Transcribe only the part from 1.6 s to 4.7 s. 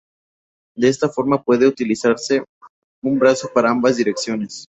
utilizarse un brazo para ambas direcciones.